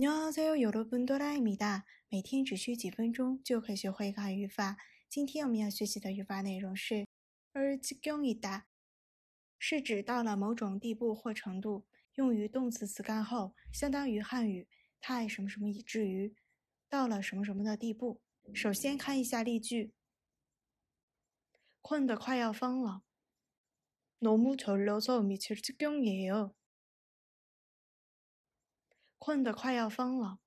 [0.00, 4.76] 你好，在有了本多拉米达，每天只需几分钟就可以学会一个语法。
[5.08, 7.06] 今天我们要学习的语法内容是“
[7.52, 8.64] 而지경이 다”，
[9.58, 11.86] 是指到了某种地步或程度，
[12.16, 14.68] 用于动词词干后，相当于汉语“
[15.00, 16.34] 太什么什么以至于
[16.88, 18.20] 到了什么什么的地步”。
[18.54, 19.94] 首先看一下例句：
[21.80, 23.02] 困得快要疯了，
[24.20, 26.54] 너무졸려서미칠지경이에요
[29.20, 30.38] 困得快要疯了，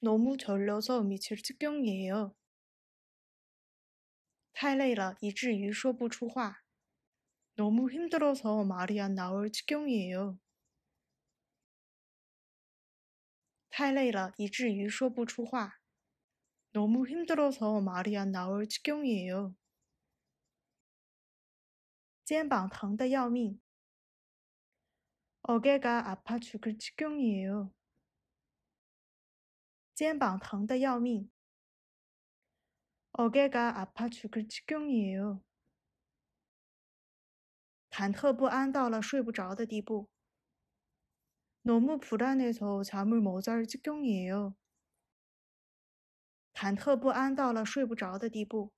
[0.00, 2.34] 너무졸려서미칠지경이에요
[4.52, 6.62] 太累了，以至于说不出话。
[7.56, 10.38] 너무힘들어서말이안나올지경이에요
[13.68, 15.80] 太累了，以至于说不出话。
[16.72, 19.54] 너무힘들어서말이안나올지경이에요
[22.24, 23.60] 肩膀疼得要命。
[25.44, 27.72] 어깨가 아파 죽을 지경이에요.
[29.94, 31.30] 肩膀疼得要命.
[33.12, 35.42] 어깨가 아파 죽을 지경이에요.
[37.90, 40.08] 忐忑不安到了睡不着的地步.
[41.62, 44.54] 너무 불안해서 잠을 못 잘 지경이에요.
[46.54, 48.70] 忐忑不安到了睡不着的地步.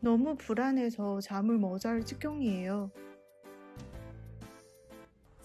[0.00, 2.92] 너무 불안해서 잠을 못 잘 지경이에요.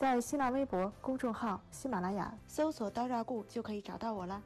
[0.05, 4.42] 在新浪微博公众号“喜马拉雅”搜索“刀扎固”就可以找到我了。